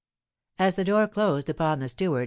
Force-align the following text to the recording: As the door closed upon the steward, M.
As 0.57 0.77
the 0.77 0.83
door 0.83 1.07
closed 1.07 1.47
upon 1.47 1.77
the 1.77 1.87
steward, 1.87 2.19
M. 2.19 2.19